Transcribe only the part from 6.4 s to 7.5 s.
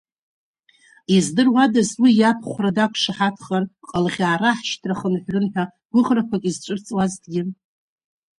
изцәырҵуазҭгьы.